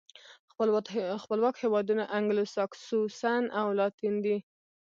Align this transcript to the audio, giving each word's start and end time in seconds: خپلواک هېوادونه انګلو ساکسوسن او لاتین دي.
خپلواک 1.23 1.55
هېوادونه 1.63 2.03
انګلو 2.17 2.43
ساکسوسن 2.55 3.43
او 3.59 3.67
لاتین 3.79 4.15
دي. 4.25 4.37